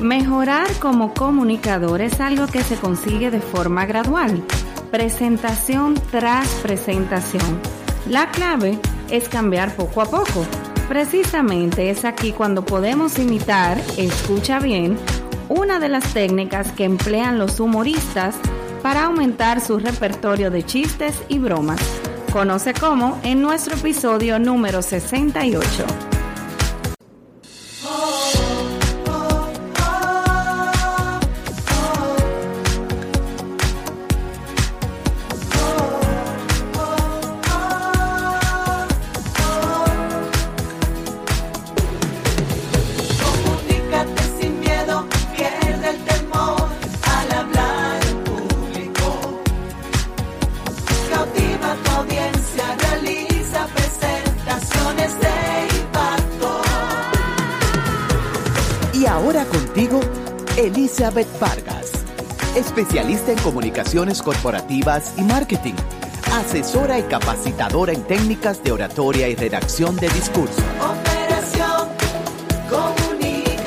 [0.00, 4.42] Mejorar como comunicador es algo que se consigue de forma gradual,
[4.90, 7.60] presentación tras presentación.
[8.08, 8.78] La clave
[9.10, 10.46] es cambiar poco a poco.
[10.88, 14.96] Precisamente es aquí cuando podemos imitar, escucha bien,
[15.50, 18.36] una de las técnicas que emplean los humoristas
[18.82, 21.80] para aumentar su repertorio de chistes y bromas.
[22.32, 26.19] Conoce cómo en nuestro episodio número 68.
[60.56, 61.92] Elizabeth Vargas,
[62.56, 65.74] especialista en comunicaciones corporativas y marketing,
[66.32, 70.60] asesora y capacitadora en técnicas de oratoria y redacción de discurso.
[70.80, 71.88] Operación
[72.68, 73.60] Comunícate.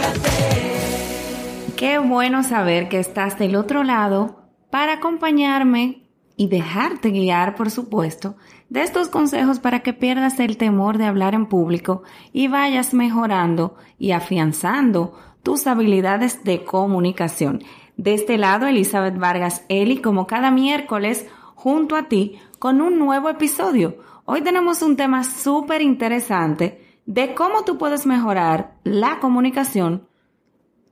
[1.78, 6.04] Qué bueno saber que estás del otro lado para acompañarme
[6.36, 8.36] y dejarte guiar, por supuesto,
[8.68, 13.78] de estos consejos para que pierdas el temor de hablar en público y vayas mejorando
[13.98, 17.62] y afianzando tus habilidades de comunicación.
[17.98, 23.30] De este lado, Elizabeth Vargas Eli, como cada miércoles, junto a ti, con un nuevo
[23.30, 23.98] episodio.
[24.26, 30.08] Hoy tenemos un tema súper interesante de cómo tú puedes mejorar la comunicación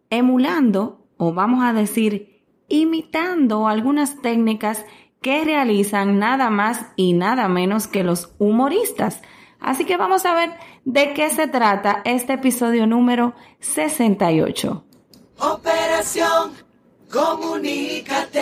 [0.09, 4.85] emulando, o vamos a decir, imitando algunas técnicas
[5.22, 9.22] que realizan nada más y nada menos que los humoristas.
[9.61, 10.51] Así que vamos a ver
[10.83, 14.83] de qué se trata este episodio número 68.
[15.39, 16.51] Operación
[17.11, 18.41] Comunícate.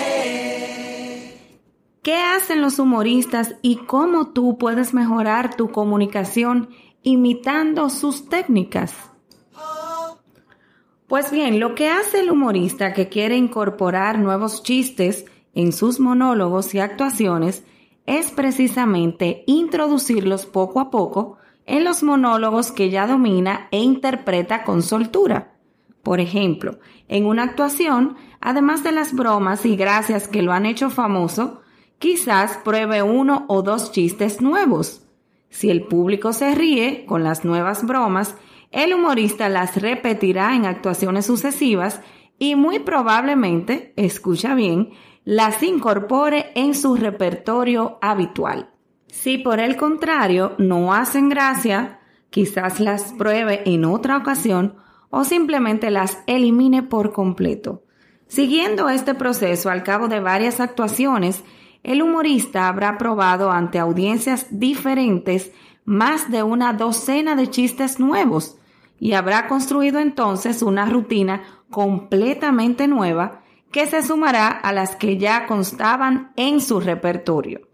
[2.04, 6.70] ¿Qué hacen los humoristas y cómo tú puedes mejorar tu comunicación
[7.04, 8.94] imitando sus técnicas?
[11.08, 15.26] Pues bien, lo que hace el humorista que quiere incorporar nuevos chistes
[15.56, 17.64] en sus monólogos y actuaciones
[18.10, 21.38] es precisamente introducirlos poco a poco
[21.68, 25.54] en los monólogos que ya domina e interpreta con soltura.
[26.02, 30.90] Por ejemplo, en una actuación, además de las bromas y gracias que lo han hecho
[30.90, 31.62] famoso,
[32.00, 35.06] quizás pruebe uno o dos chistes nuevos.
[35.52, 38.36] Si el público se ríe con las nuevas bromas,
[38.72, 42.02] el humorista las repetirá en actuaciones sucesivas
[42.40, 44.90] y muy probablemente, escucha bien,
[45.26, 48.70] las incorpore en su repertorio habitual.
[49.08, 52.00] Si por el contrario no hacen gracia,
[52.30, 54.76] quizás las pruebe en otra ocasión
[55.10, 57.84] o simplemente las elimine por completo.
[58.28, 61.44] Siguiendo este proceso al cabo de varias actuaciones,
[61.84, 65.52] el humorista habrá probado ante audiencias diferentes
[65.86, 68.58] más de una docena de chistes nuevos
[69.00, 71.42] y habrá construido entonces una rutina
[71.72, 73.42] completamente nueva
[73.72, 77.70] que se sumará a las que ya constaban en su repertorio.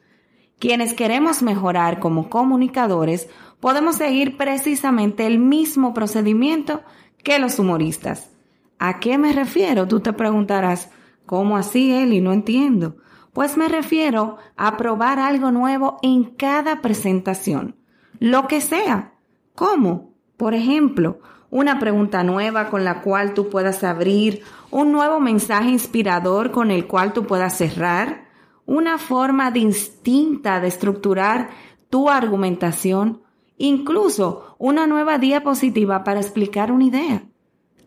[0.59, 3.27] Quienes queremos mejorar como comunicadores
[3.59, 6.81] podemos seguir precisamente el mismo procedimiento
[7.23, 8.31] que los humoristas.
[8.79, 9.87] ¿A qué me refiero?
[9.87, 10.89] Tú te preguntarás,
[11.25, 12.21] ¿cómo así, Eli?
[12.21, 12.97] No entiendo.
[13.33, 17.75] Pues me refiero a probar algo nuevo en cada presentación.
[18.19, 19.13] Lo que sea.
[19.55, 20.13] ¿Cómo?
[20.37, 21.19] Por ejemplo,
[21.55, 26.85] una pregunta nueva con la cual tú puedas abrir, un nuevo mensaje inspirador con el
[26.85, 28.25] cual tú puedas cerrar,
[28.65, 31.51] una forma distinta de estructurar
[31.89, 33.21] tu argumentación,
[33.57, 37.23] incluso una nueva diapositiva para explicar una idea.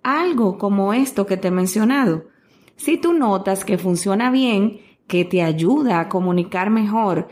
[0.03, 2.25] Algo como esto que te he mencionado.
[2.77, 7.29] Si tú notas que funciona bien, que te ayuda a comunicar mejor,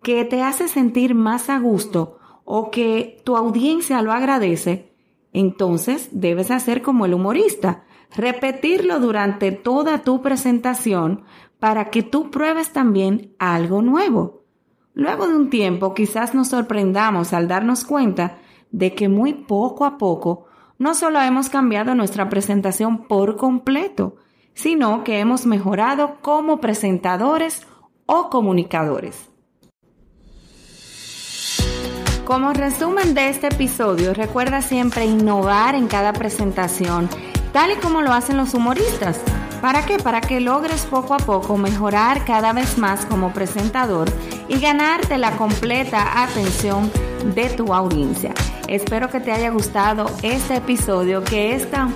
[0.00, 4.91] que te hace sentir más a gusto o que tu audiencia lo agradece,
[5.32, 7.84] entonces debes hacer como el humorista,
[8.14, 11.24] repetirlo durante toda tu presentación
[11.58, 14.42] para que tú pruebes también algo nuevo.
[14.94, 18.38] Luego de un tiempo quizás nos sorprendamos al darnos cuenta
[18.70, 20.46] de que muy poco a poco
[20.78, 24.16] no solo hemos cambiado nuestra presentación por completo,
[24.54, 27.66] sino que hemos mejorado como presentadores
[28.06, 29.31] o comunicadores.
[32.24, 37.08] Como resumen de este episodio, recuerda siempre innovar en cada presentación,
[37.52, 39.18] tal y como lo hacen los humoristas.
[39.60, 39.98] ¿Para qué?
[39.98, 44.08] Para que logres poco a poco mejorar cada vez más como presentador
[44.46, 46.92] y ganarte la completa atención
[47.34, 48.32] de tu audiencia.
[48.68, 51.92] Espero que te haya gustado este episodio que es tan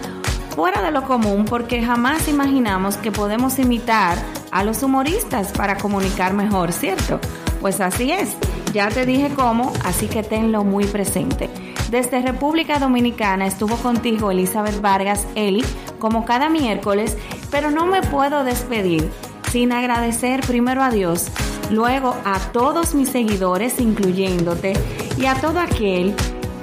[0.56, 4.18] fuera de lo común porque jamás imaginamos que podemos imitar
[4.50, 7.20] a los humoristas para comunicar mejor, ¿cierto?
[7.60, 8.36] Pues así es,
[8.76, 11.48] ya te dije cómo, así que tenlo muy presente.
[11.90, 15.64] Desde República Dominicana estuvo contigo Elizabeth Vargas Eli,
[15.98, 17.16] como cada miércoles,
[17.50, 19.10] pero no me puedo despedir
[19.50, 21.28] sin agradecer primero a Dios,
[21.70, 24.74] luego a todos mis seguidores, incluyéndote,
[25.16, 26.14] y a todo aquel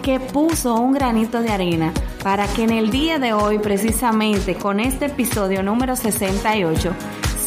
[0.03, 1.93] que puso un granito de arena
[2.23, 6.93] para que en el día de hoy, precisamente con este episodio número 68,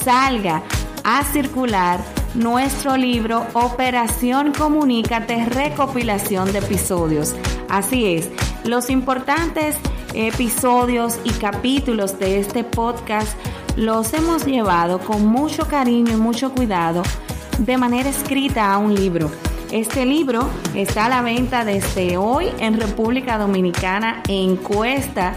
[0.03, 0.65] salga
[1.05, 2.01] a circular
[2.37, 7.35] nuestro libro Operación Comunícate, recopilación de episodios.
[7.69, 8.29] Así es,
[8.65, 9.77] los importantes
[10.15, 13.37] episodios y capítulos de este podcast
[13.77, 17.03] los hemos llevado con mucho cariño y mucho cuidado
[17.59, 19.31] de manera escrita a un libro.
[19.73, 25.35] Este libro está a la venta desde hoy en República Dominicana en Cuesta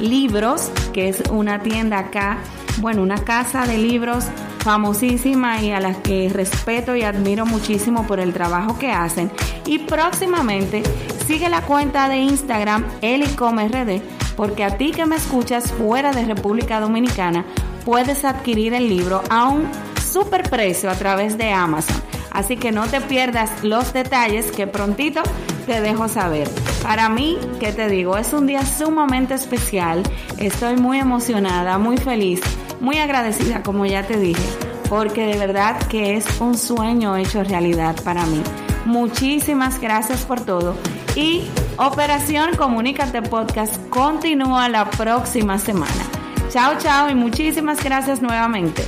[0.00, 2.38] Libros, que es una tienda acá,
[2.78, 4.24] bueno, una casa de libros
[4.68, 9.30] famosísima y a las que respeto y admiro muchísimo por el trabajo que hacen.
[9.64, 10.82] Y próximamente
[11.26, 14.02] sigue la cuenta de Instagram RD
[14.36, 17.46] porque a ti que me escuchas fuera de República Dominicana
[17.86, 19.70] puedes adquirir el libro a un
[20.04, 21.96] super precio a través de Amazon.
[22.30, 25.22] Así que no te pierdas los detalles que prontito
[25.64, 26.46] te dejo saber.
[26.82, 28.18] Para mí, ¿qué te digo?
[28.18, 30.02] Es un día sumamente especial.
[30.36, 32.42] Estoy muy emocionada, muy feliz,
[32.80, 34.42] muy agradecida, como ya te dije,
[34.88, 38.42] porque de verdad que es un sueño hecho realidad para mí.
[38.84, 40.74] Muchísimas gracias por todo.
[41.14, 41.42] Y
[41.76, 46.04] Operación Comunícate Podcast continúa la próxima semana.
[46.50, 48.82] Chao, chao y muchísimas gracias nuevamente.